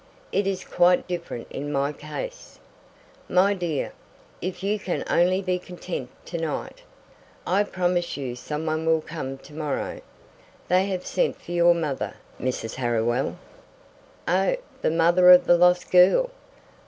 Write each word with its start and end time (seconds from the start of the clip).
It 0.31 0.47
is 0.47 0.63
quite 0.63 1.07
different 1.07 1.45
in 1.51 1.71
my 1.71 1.93
case!" 1.93 2.57
"My 3.29 3.53
dear, 3.53 3.93
if 4.41 4.63
you 4.63 4.79
can 4.79 5.03
only 5.07 5.43
be 5.43 5.59
content 5.59 6.09
to 6.25 6.39
night, 6.39 6.81
I 7.45 7.61
promise 7.65 8.17
you 8.17 8.35
some 8.35 8.65
one 8.65 8.87
will 8.87 9.01
come 9.01 9.37
to 9.37 9.53
morrow. 9.53 10.01
They 10.69 10.87
have 10.87 11.05
sent 11.05 11.39
for 11.39 11.51
your 11.51 11.75
mother 11.75 12.15
Mrs. 12.41 12.73
Harriwell." 12.73 13.37
"Oh, 14.27 14.55
the 14.81 14.89
mother 14.89 15.29
of 15.29 15.45
the 15.45 15.55
lost 15.55 15.91
girl? 15.91 16.31